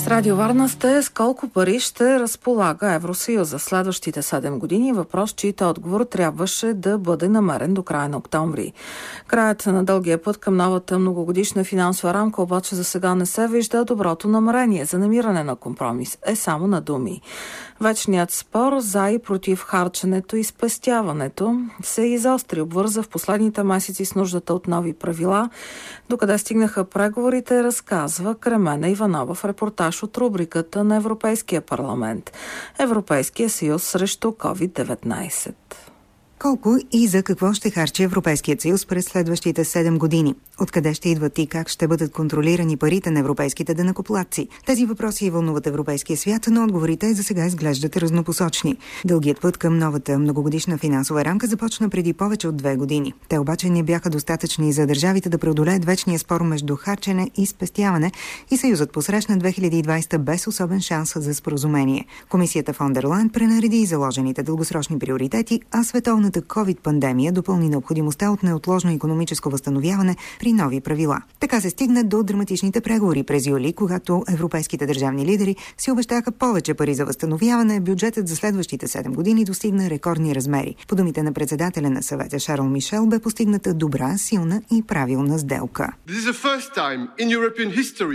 С 0.00 0.06
Радио 0.06 0.36
Варна 0.36 0.68
сте 0.68 1.02
с 1.02 1.08
колко 1.08 1.48
пари 1.48 1.80
ще 1.80 2.20
разполага 2.20 2.92
Евросъюз 2.92 3.48
за 3.48 3.58
следващите 3.58 4.22
7 4.22 4.58
години. 4.58 4.92
Въпрос, 4.92 5.32
чието 5.32 5.68
отговор 5.68 6.04
трябваше 6.04 6.74
да 6.74 6.98
бъде 6.98 7.28
намерен 7.28 7.74
до 7.74 7.82
края 7.82 8.08
на 8.08 8.16
октомври. 8.16 8.72
Краят 9.26 9.66
на 9.66 9.84
дългия 9.84 10.22
път 10.22 10.38
към 10.38 10.56
новата 10.56 10.98
многогодишна 10.98 11.64
финансова 11.64 12.14
рамка 12.14 12.42
обаче 12.42 12.74
за 12.74 12.84
сега 12.84 13.14
не 13.14 13.26
се 13.26 13.48
вижда 13.48 13.84
доброто 13.84 14.28
намерение 14.28 14.84
за 14.84 14.98
намиране 14.98 15.44
на 15.44 15.56
компромис. 15.56 16.18
Е 16.26 16.36
само 16.36 16.66
на 16.66 16.80
думи. 16.80 17.20
Вечният 17.80 18.30
спор 18.30 18.78
за 18.78 19.10
и 19.10 19.18
против 19.18 19.62
харченето 19.62 20.36
и 20.36 20.44
спестяването 20.44 21.60
се 21.82 22.02
изостри, 22.02 22.60
обвърза 22.60 23.02
в 23.02 23.08
последните 23.08 23.62
месеци 23.62 24.04
с 24.04 24.14
нуждата 24.14 24.54
от 24.54 24.68
нови 24.68 24.92
правила. 24.92 25.50
Докъде 26.08 26.38
стигнаха 26.38 26.84
преговорите, 26.84 27.62
разказва 27.62 28.34
Кремена 28.34 28.88
Иванова 28.88 29.34
в 29.34 29.44
репортаж 29.44 29.89
от 30.02 30.18
рубриката 30.18 30.84
на 30.84 30.96
Европейския 30.96 31.60
парламент. 31.60 32.32
Европейския 32.78 33.50
съюз 33.50 33.82
срещу 33.82 34.28
COVID-19 34.28 35.54
колко 36.40 36.76
и 36.92 37.06
за 37.06 37.22
какво 37.22 37.52
ще 37.52 37.70
харчи 37.70 38.02
Европейският 38.02 38.60
съюз 38.60 38.86
през 38.86 39.04
следващите 39.04 39.64
7 39.64 39.98
години? 39.98 40.34
Откъде 40.60 40.94
ще 40.94 41.08
идват 41.08 41.38
и 41.38 41.46
как 41.46 41.68
ще 41.68 41.88
бъдат 41.88 42.12
контролирани 42.12 42.76
парите 42.76 43.10
на 43.10 43.20
европейските 43.20 43.74
денакоплатци? 43.74 44.48
Тези 44.66 44.86
въпроси 44.86 45.30
вълнуват 45.30 45.66
Европейския 45.66 46.16
свят, 46.16 46.48
но 46.50 46.64
отговорите 46.64 47.14
за 47.14 47.22
сега 47.22 47.46
изглеждат 47.46 47.96
разнопосочни. 47.96 48.76
Дългият 49.04 49.40
път 49.40 49.56
към 49.56 49.78
новата 49.78 50.18
многогодишна 50.18 50.78
финансова 50.78 51.24
рамка 51.24 51.46
започна 51.46 51.88
преди 51.88 52.12
повече 52.12 52.48
от 52.48 52.56
две 52.56 52.76
години. 52.76 53.14
Те 53.28 53.38
обаче 53.38 53.70
не 53.70 53.82
бяха 53.82 54.10
достатъчни 54.10 54.72
за 54.72 54.86
държавите 54.86 55.28
да 55.28 55.38
преодолеят 55.38 55.84
вечния 55.84 56.18
спор 56.18 56.40
между 56.40 56.76
харчене 56.76 57.30
и 57.36 57.46
спестяване 57.46 58.12
и 58.50 58.56
Съюзът 58.56 58.92
посрещна 58.92 59.38
2020 59.38 60.18
без 60.18 60.46
особен 60.46 60.80
шанс 60.80 61.12
за 61.16 61.34
споразумение. 61.34 62.06
Комисията 62.28 62.72
фон 62.72 62.92
дер 62.92 63.04
Лайн 63.04 63.28
пренареди 63.28 63.76
и 63.76 63.86
заложените 63.86 64.42
дългосрочни 64.42 64.98
приоритети, 64.98 65.60
а 65.70 65.84
световна 65.84 66.29
световната 66.30 66.42
COVID-пандемия 66.42 67.32
допълни 67.32 67.68
необходимостта 67.68 68.30
от 68.30 68.42
неотложно 68.42 68.90
економическо 68.90 69.50
възстановяване 69.50 70.16
при 70.40 70.52
нови 70.52 70.80
правила. 70.80 71.22
Така 71.40 71.60
се 71.60 71.70
стигна 71.70 72.04
до 72.04 72.22
драматичните 72.22 72.80
преговори 72.80 73.22
през 73.22 73.46
юли, 73.46 73.72
когато 73.72 74.24
европейските 74.28 74.86
държавни 74.86 75.26
лидери 75.26 75.56
си 75.78 75.90
обещаха 75.90 76.32
повече 76.32 76.74
пари 76.74 76.94
за 76.94 77.04
възстановяване, 77.04 77.80
бюджетът 77.80 78.28
за 78.28 78.36
следващите 78.36 78.86
7 78.86 79.14
години 79.14 79.44
достигна 79.44 79.90
рекордни 79.90 80.34
размери. 80.34 80.74
По 80.88 80.96
думите 80.96 81.22
на 81.22 81.32
председателя 81.32 81.90
на 81.90 82.02
съвета 82.02 82.38
Шарл 82.38 82.64
Мишел 82.64 83.06
бе 83.06 83.18
постигната 83.18 83.74
добра, 83.74 84.18
силна 84.18 84.62
и 84.72 84.82
правилна 84.82 85.38
сделка. 85.38 85.92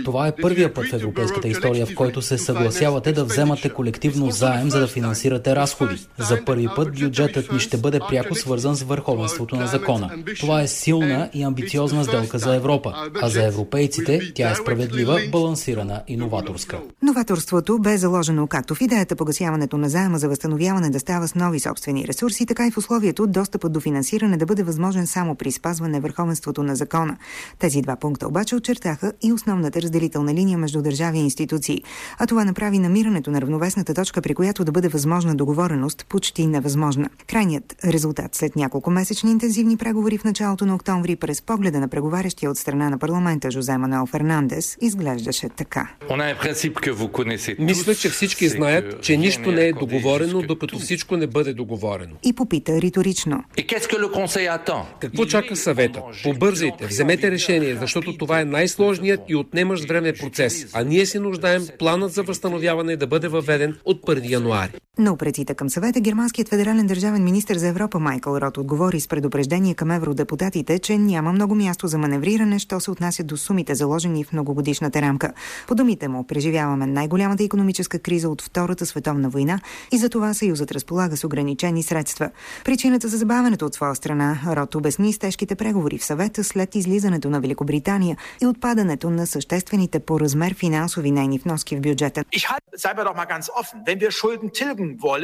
Това 0.04 0.28
е 0.28 0.32
първия 0.42 0.74
път 0.74 0.86
в 0.86 0.92
европейската 0.92 1.48
история, 1.48 1.86
в 1.86 1.94
който 1.94 2.22
се 2.22 2.38
съгласявате 2.38 3.12
да 3.12 3.24
вземате 3.24 3.68
колективно 3.68 4.30
заем, 4.30 4.70
за 4.70 4.80
да 4.80 4.86
финансирате 4.86 5.56
разходи. 5.56 6.06
За 6.18 6.44
първи 6.44 6.68
път 6.76 7.00
бюджетът 7.00 7.52
ни 7.52 7.58
ще 7.58 7.76
бъде 7.76 8.00
пряко 8.08 8.34
свързан 8.34 8.76
с 8.76 8.82
върховенството 8.82 9.56
на 9.56 9.66
закона. 9.66 10.10
Това 10.40 10.62
е 10.62 10.68
силна 10.68 11.30
и 11.34 11.42
амбициозна 11.42 12.04
сделка 12.04 12.38
за 12.38 12.54
Европа, 12.54 12.94
а 13.22 13.28
за 13.28 13.44
европейците 13.46 14.20
тя 14.34 14.50
е 14.50 14.54
справедлива, 14.54 15.20
балансирана 15.32 16.02
и 16.08 16.16
новаторска. 16.16 16.78
Новаторството 17.02 17.78
бе 17.78 17.98
заложено 17.98 18.46
както 18.46 18.74
в 18.74 18.80
идеята 18.80 19.16
погасяването 19.16 19.78
на 19.78 19.88
заема 19.88 20.18
за 20.18 20.28
възстановяване 20.28 20.90
да 20.90 21.00
става 21.00 21.28
с 21.28 21.34
нови 21.34 21.60
собствени 21.60 22.08
ресурси, 22.08 22.46
така 22.46 22.66
и 22.66 22.70
в 22.70 22.78
условието 22.78 23.26
достъпът 23.26 23.72
до 23.72 23.80
финансиране 23.80 24.36
да 24.36 24.46
бъде 24.46 24.62
възможен 24.62 25.06
само 25.06 25.34
при 25.34 25.52
спазване 25.52 26.00
върховенството 26.00 26.62
на 26.62 26.76
закона. 26.76 27.16
Тези 27.58 27.82
два 27.82 27.96
пункта 27.96 28.28
обаче 28.28 28.56
очертаха 28.56 29.12
и 29.22 29.32
основната 29.32 29.82
разделителна 29.82 30.34
линия 30.34 30.58
между 30.58 30.82
държави 30.82 31.18
и 31.18 31.22
институции, 31.22 31.82
а 32.18 32.26
това 32.26 32.44
направи 32.44 32.78
намирането 32.78 33.30
на 33.30 33.40
равновесната 33.40 33.94
точка, 33.94 34.22
при 34.22 34.34
която 34.34 34.64
да 34.64 34.72
бъде 34.72 34.88
възможна 34.88 35.34
договореност, 35.34 36.06
почти 36.08 36.46
невъзможна. 36.46 37.08
Крайният 37.26 37.76
резултат 37.96 38.34
след 38.34 38.56
няколко 38.56 38.90
месечни 38.90 39.30
интензивни 39.30 39.76
преговори 39.76 40.18
в 40.18 40.24
началото 40.24 40.66
на 40.66 40.74
октомври 40.74 41.16
през 41.16 41.42
погледа 41.42 41.80
на 41.80 41.88
преговарящия 41.88 42.50
от 42.50 42.58
страна 42.58 42.90
на 42.90 42.98
парламента 42.98 43.50
Жозе 43.50 43.76
Мануел 43.76 44.06
Фернандес 44.06 44.76
изглеждаше 44.80 45.48
така. 45.48 45.90
Мисля, 47.58 47.94
че 47.94 48.08
всички 48.08 48.48
знаят, 48.48 49.02
че 49.02 49.16
нищо 49.16 49.52
не 49.52 49.64
е 49.66 49.72
договорено, 49.72 50.42
докато 50.42 50.78
всичко 50.78 51.16
не 51.16 51.26
бъде 51.26 51.54
договорено. 51.54 52.14
И 52.22 52.32
попита 52.32 52.80
риторично. 52.80 53.44
Какво 55.00 55.26
чака 55.26 55.56
съвета? 55.56 56.02
Побързайте, 56.22 56.86
вземете 56.86 57.30
решение, 57.30 57.76
защото 57.80 58.16
това 58.18 58.40
е 58.40 58.44
най-сложният 58.44 59.20
и 59.28 59.34
отнемащ 59.36 59.88
време 59.88 60.12
процес, 60.12 60.66
а 60.72 60.84
ние 60.84 61.06
се 61.06 61.20
нуждаем 61.20 61.66
планът 61.78 62.12
за 62.12 62.22
възстановяване 62.22 62.96
да 62.96 63.06
бъде 63.06 63.28
въведен 63.28 63.76
от 63.84 64.02
1 64.02 64.30
януари. 64.30 64.72
На 64.98 65.12
упреците 65.12 65.54
към 65.54 65.70
съвета 65.70 66.00
германският 66.00 66.48
федерален 66.48 66.86
държавен 66.86 67.24
министр 67.24 67.58
за 67.58 67.68
Европа 67.76 67.98
Майкъл 67.98 68.36
Рот 68.36 68.56
отговори 68.58 69.00
с 69.00 69.08
предупреждение 69.08 69.74
към 69.74 69.90
евродепутатите, 69.90 70.78
че 70.78 70.98
няма 70.98 71.32
много 71.32 71.54
място 71.54 71.86
за 71.86 71.98
маневриране, 71.98 72.58
що 72.58 72.80
се 72.80 72.90
отнася 72.90 73.24
до 73.24 73.36
сумите 73.36 73.74
заложени 73.74 74.24
в 74.24 74.32
многогодишната 74.32 75.02
рамка. 75.02 75.32
По 75.68 75.74
думите 75.74 76.08
му, 76.08 76.26
преживяваме 76.26 76.86
най-голямата 76.86 77.44
економическа 77.44 77.98
криза 77.98 78.28
от 78.28 78.42
Втората 78.42 78.86
световна 78.86 79.28
война 79.28 79.60
и 79.92 79.98
за 79.98 80.08
това 80.08 80.34
Съюзът 80.34 80.72
разполага 80.72 81.16
с 81.16 81.24
ограничени 81.24 81.82
средства. 81.82 82.30
Причината 82.64 83.08
за 83.08 83.16
забавянето 83.16 83.66
от 83.66 83.74
своя 83.74 83.94
страна 83.94 84.38
Рот 84.46 84.74
обясни 84.74 85.12
с 85.12 85.18
тежките 85.18 85.54
преговори 85.54 85.98
в 85.98 86.04
съвета 86.04 86.44
след 86.44 86.74
излизането 86.74 87.30
на 87.30 87.40
Великобритания 87.40 88.16
и 88.42 88.46
отпадането 88.46 89.10
на 89.10 89.26
съществените 89.26 90.00
по 90.00 90.20
размер 90.20 90.54
финансови 90.54 91.10
нейни 91.10 91.38
вноски 91.38 91.76
в 91.76 91.80
бюджета. 91.80 92.24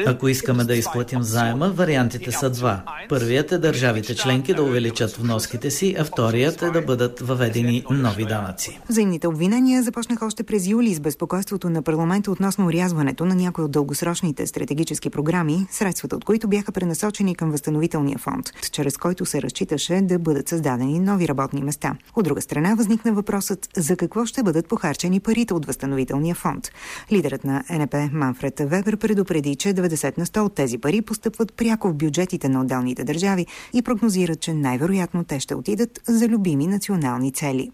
Ако 0.07 0.29
искаме 0.29 0.65
да 0.65 0.75
изплатим 0.75 1.23
заема, 1.23 1.69
вариантите 1.71 2.33
са 2.43 2.51
два. 2.51 2.83
Първият 3.09 3.53
е 3.53 3.59
държавите 3.59 4.15
членки 4.15 4.55
да 4.55 4.63
увеличат 4.63 5.17
вноските 5.17 5.71
си, 5.71 5.97
а 5.99 6.05
вторият 6.05 6.63
е 6.63 6.71
да 6.71 6.83
бъдат 6.83 7.21
въведени 7.21 7.85
нови 7.91 8.25
данъци. 8.25 8.81
Взаимните 8.89 9.29
обвинения 9.29 9.83
започнаха 9.83 10.27
още 10.27 10.43
през 10.43 10.67
юли 10.67 10.95
с 10.95 11.01
безпокойството 11.01 11.71
на 11.71 11.83
парламента 11.83 12.31
относно 12.31 12.67
урязването 12.67 13.25
на 13.25 13.35
някои 13.35 13.65
от 13.65 13.71
дългосрочните 13.71 14.47
стратегически 14.47 15.11
програми, 15.11 15.67
средствата 15.71 16.17
от 16.17 16.25
които 16.25 16.49
бяха 16.49 16.73
пренасочени 16.73 17.35
към 17.35 17.51
възстановителния 17.51 18.19
фонд, 18.19 18.47
чрез 18.73 18.97
който 18.97 19.27
се 19.27 19.43
разчиташе 19.43 20.01
да 20.03 20.19
бъдат 20.19 20.49
създадени 20.49 21.01
нови 21.01 21.29
работни 21.29 21.63
места. 21.63 21.95
От 22.17 22.25
друга 22.25 22.41
страна 22.41 22.75
възникна 22.75 23.13
въпросът 23.13 23.69
за 23.77 23.97
какво 23.97 24.27
ще 24.27 24.43
бъдат 24.43 24.69
похарчени 24.69 25.21
парите 25.21 25.55
от 25.55 25.67
възстановителния 25.67 26.35
фонд. 26.35 26.69
Лидерът 27.13 27.45
на 27.45 27.65
НП 27.71 27.95
Манфред 28.13 28.61
Вебер 28.61 28.97
предупреди, 28.97 29.57
че 29.57 29.69
90 29.69 30.19
на 30.19 30.27
100 30.27 30.41
от 30.41 30.55
тези 30.55 30.79
пари 30.79 31.03
постъпват 31.03 31.53
пряко 31.53 31.89
в 31.89 31.95
бюджетите 32.33 32.49
на 32.49 32.61
отделните 32.61 33.05
държави 33.05 33.47
и 33.73 33.83
прогнозират, 33.83 34.41
че 34.41 34.55
най-вероятно 34.55 35.25
те 35.25 35.41
ще 35.41 35.55
отидат 35.55 36.01
за 36.09 36.29
любими 36.29 36.67
национални 36.67 37.33
цели. 37.33 37.71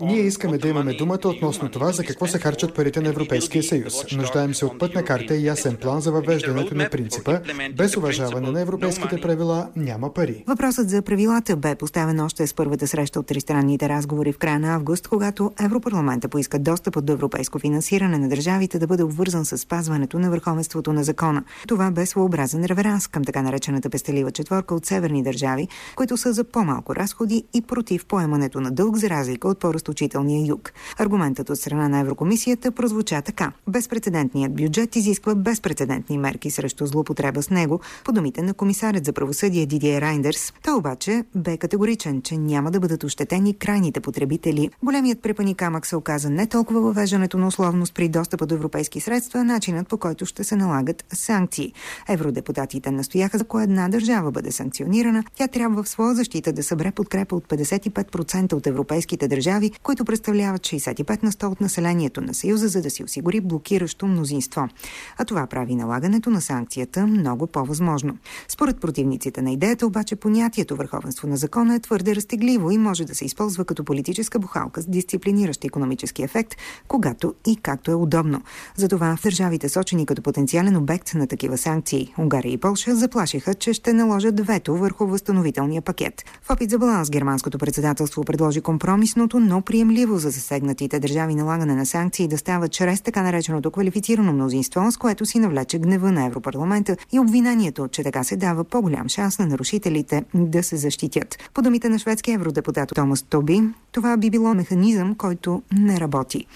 Ние 0.00 0.20
искаме 0.20 0.58
да 0.58 0.68
имаме 0.68 0.94
думата 0.94 1.24
относно 1.24 1.70
това 1.70 1.92
за 1.92 2.04
какво 2.04 2.26
се 2.26 2.38
харчат 2.38 2.74
парите 2.74 3.00
на 3.00 3.08
Европейския 3.08 3.62
съюз. 3.62 3.94
Нуждаем 4.12 4.54
се 4.54 4.64
от 4.64 4.78
пътна 4.78 5.04
карта 5.04 5.36
и 5.36 5.46
ясен 5.46 5.76
план 5.76 6.00
за 6.00 6.12
въвеждането 6.12 6.74
на 6.74 6.90
принципа. 6.90 7.40
Без 7.76 7.96
уважаване 7.96 8.50
на 8.50 8.60
европейските 8.60 9.20
правила 9.20 9.68
няма 9.76 10.12
пари. 10.14 10.44
Въпросът 10.46 10.90
за 10.90 11.02
правилата 11.02 11.56
бе 11.56 11.74
поставен 11.74 12.20
още 12.20 12.46
с 12.46 12.54
първата 12.54 12.86
среща 12.86 13.20
от 13.20 13.26
тристранните 13.26 13.88
разговори 13.88 14.32
в 14.32 14.38
края 14.38 14.58
на 14.58 14.74
август, 14.74 15.08
когато 15.08 15.52
Европарламента 15.60 16.28
поиска 16.28 16.58
достъп 16.58 17.04
до 17.04 17.12
европейско 17.12 17.58
финансиране 17.58 18.18
на 18.18 18.28
държавите 18.28 18.78
да 18.78 18.86
бъде 18.86 19.02
обвързан 19.02 19.44
с 19.44 19.58
спазването 19.58 20.18
на 20.18 20.30
върховенството 20.30 20.92
на 20.92 21.04
закона. 21.04 21.44
Това 21.68 21.90
бе 21.90 22.06
своеобразен 22.06 22.64
реверанс 22.64 23.06
към 23.06 23.24
така 23.28 23.42
наречената 23.42 23.90
пестелива 23.90 24.30
четворка 24.30 24.74
от 24.74 24.86
северни 24.86 25.22
държави, 25.22 25.68
които 25.96 26.16
са 26.16 26.32
за 26.32 26.44
по-малко 26.44 26.96
разходи 26.96 27.44
и 27.54 27.62
против 27.62 28.06
поемането 28.06 28.60
на 28.60 28.70
дълг 28.70 28.96
за 28.96 29.10
разлика 29.10 29.48
от 29.48 29.60
по-разточителния 29.60 30.46
юг. 30.46 30.72
Аргументът 30.98 31.50
от 31.50 31.58
страна 31.58 31.88
на 31.88 31.98
Еврокомисията 31.98 32.72
прозвуча 32.72 33.22
така. 33.22 33.52
Безпредседентният 33.66 34.54
бюджет 34.54 34.96
изисква 34.96 35.34
безпредседентни 35.34 36.18
мерки 36.18 36.50
срещу 36.50 36.86
злоупотреба 36.86 37.42
с 37.42 37.50
него, 37.50 37.80
по 38.04 38.12
думите 38.12 38.42
на 38.42 38.54
комисарят 38.54 39.04
за 39.04 39.12
правосъдие 39.12 39.66
Дидия 39.66 40.00
Райндерс. 40.00 40.52
Той 40.64 40.74
обаче 40.74 41.24
бе 41.34 41.56
категоричен, 41.56 42.22
че 42.22 42.36
няма 42.36 42.70
да 42.70 42.80
бъдат 42.80 43.04
ощетени 43.04 43.58
крайните 43.58 44.00
потребители. 44.00 44.70
Големият 44.82 45.22
препани 45.22 45.54
камък 45.54 45.86
се 45.86 45.96
оказа 45.96 46.30
не 46.30 46.46
толкова 46.46 46.80
въвеждането 46.80 47.38
на 47.38 47.46
условност 47.46 47.94
при 47.94 48.08
достъпа 48.08 48.46
до 48.46 48.54
европейски 48.54 49.00
средства, 49.00 49.44
начинът 49.44 49.88
по 49.88 49.98
който 49.98 50.26
ще 50.26 50.44
се 50.44 50.56
налагат 50.56 51.04
санкции. 51.12 51.72
Евродепутатите 52.08 52.90
настояват 52.90 53.17
настояха, 53.18 53.44
ако 53.44 53.60
една 53.60 53.88
държава 53.88 54.30
бъде 54.30 54.52
санкционирана, 54.52 55.24
тя 55.34 55.48
трябва 55.48 55.82
в 55.82 55.88
своя 55.88 56.14
защита 56.14 56.52
да 56.52 56.62
събере 56.62 56.90
подкрепа 56.90 57.36
от 57.36 57.48
55% 57.48 58.52
от 58.52 58.66
европейските 58.66 59.28
държави, 59.28 59.70
които 59.82 60.04
представляват 60.04 60.62
65 60.62 61.22
на 61.22 61.32
100 61.32 61.46
от 61.46 61.60
населението 61.60 62.20
на 62.20 62.34
Съюза, 62.34 62.68
за 62.68 62.82
да 62.82 62.90
си 62.90 63.04
осигури 63.04 63.40
блокиращо 63.40 64.06
мнозинство. 64.06 64.68
А 65.16 65.24
това 65.24 65.46
прави 65.46 65.74
налагането 65.74 66.30
на 66.30 66.40
санкцията 66.40 67.06
много 67.06 67.46
по-възможно. 67.46 68.18
Според 68.48 68.80
противниците 68.80 69.42
на 69.42 69.52
идеята 69.52 69.86
обаче 69.86 70.16
понятието 70.16 70.76
върховенство 70.76 71.28
на 71.28 71.36
закона 71.36 71.74
е 71.74 71.80
твърде 71.80 72.16
разтегливо 72.16 72.70
и 72.70 72.78
може 72.78 73.04
да 73.04 73.14
се 73.14 73.24
използва 73.24 73.64
като 73.64 73.84
политическа 73.84 74.38
бухалка 74.38 74.82
с 74.82 74.86
дисциплиниращ 74.86 75.64
економически 75.64 76.22
ефект, 76.22 76.54
когато 76.88 77.34
и 77.46 77.56
както 77.56 77.90
е 77.90 77.94
удобно. 77.94 78.42
Затова 78.76 79.16
в 79.16 79.22
държавите 79.22 79.68
сочени 79.68 80.06
като 80.06 80.22
потенциален 80.22 80.76
обект 80.76 81.14
на 81.14 81.26
такива 81.26 81.58
санкции, 81.58 82.14
Унгария 82.18 82.52
и 82.52 82.58
Полша 82.58 82.94
заплашиха, 83.08 83.54
че 83.54 83.72
ще 83.72 83.92
наложат 83.92 84.46
вето 84.46 84.76
върху 84.76 85.06
възстановителния 85.06 85.82
пакет. 85.82 86.24
В 86.42 86.50
опит 86.50 86.70
за 86.70 86.78
баланс 86.78 87.10
германското 87.10 87.58
председателство 87.58 88.24
предложи 88.24 88.60
компромисното, 88.60 89.40
но 89.40 89.62
приемливо 89.62 90.18
за 90.18 90.30
засегнатите 90.30 91.00
държави 91.00 91.34
налагане 91.34 91.74
на 91.74 91.86
санкции 91.86 92.28
да 92.28 92.38
става 92.38 92.68
чрез 92.68 93.00
така 93.00 93.22
нареченото 93.22 93.70
квалифицирано 93.70 94.32
мнозинство, 94.32 94.92
с 94.92 94.96
което 94.96 95.26
си 95.26 95.38
навлече 95.38 95.78
гнева 95.78 96.12
на 96.12 96.26
Европарламента 96.26 96.96
и 97.12 97.18
обвинението, 97.18 97.88
че 97.88 98.02
така 98.02 98.24
се 98.24 98.36
дава 98.36 98.64
по-голям 98.64 99.08
шанс 99.08 99.38
на 99.38 99.46
нарушителите 99.46 100.24
да 100.34 100.62
се 100.62 100.76
защитят. 100.76 101.38
По 101.54 101.62
думите 101.62 101.88
на 101.88 101.98
шведския 101.98 102.34
евродепутат 102.34 102.92
Томас 102.94 103.22
Тоби, 103.22 103.62
това 103.92 104.16
би 104.16 104.30
било 104.30 104.54
механизъм, 104.54 105.14
който 105.14 105.62
не 105.72 106.00
работи. 106.00 106.46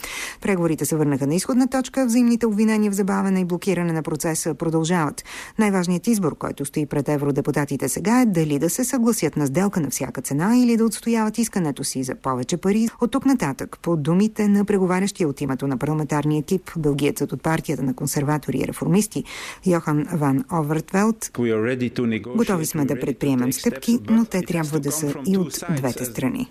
Преговорите 0.41 0.87
се 0.87 0.97
върнаха 0.97 1.27
на 1.27 1.35
изходна 1.35 1.69
точка, 1.69 2.07
взаимните 2.07 2.47
обвинения 2.47 2.91
в 2.91 2.95
забавяне 2.95 3.41
и 3.41 3.45
блокиране 3.45 3.93
на 3.93 4.03
процеса 4.03 4.55
продължават. 4.55 5.25
Най-важният 5.59 6.07
избор, 6.07 6.35
който 6.43 6.65
стои 6.65 6.87
пред 6.87 7.09
евродепутатите 7.09 7.89
сега 7.89 8.21
е 8.21 8.27
дали 8.27 8.59
да 8.59 8.71
се 8.71 8.85
съгласят 8.85 9.37
на 9.37 9.47
сделка 9.47 9.81
на 9.81 9.91
всяка 9.91 10.23
цена 10.23 10.59
или 10.59 10.77
да 10.77 10.85
отстояват 10.85 11.39
искането 11.39 11.85
си 11.85 12.03
за 12.03 12.15
повече 12.15 12.57
пари. 12.57 12.89
От 13.01 13.11
тук 13.11 13.27
нататък, 13.27 13.79
по 13.83 13.97
думите 13.97 14.49
на 14.49 14.65
преговарящия 14.65 15.29
от 15.29 15.41
името 15.41 15.67
на 15.67 15.79
парламентарния 15.79 16.39
екип, 16.39 16.71
бългиецът 16.77 17.33
от 17.33 17.43
партията 17.43 17.83
на 17.83 17.95
консерватори 17.95 18.59
и 18.59 18.67
реформисти 18.67 19.25
Йохан 19.67 20.07
Ван 20.13 20.45
Овертвелт, 20.53 21.31
готови 22.37 22.67
сме 22.67 22.85
да 22.85 23.01
предприемем 23.01 23.53
стъпки, 23.53 23.99
но 24.11 24.25
те 24.25 24.43
трябва 24.43 24.81
да 24.81 24.93
са 24.93 25.15
и 25.27 25.37
от 25.37 25.65
двете 25.77 26.05
страни. 26.05 26.49